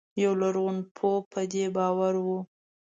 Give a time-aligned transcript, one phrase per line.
[0.23, 2.27] یو لرغونپوه په دې باور و.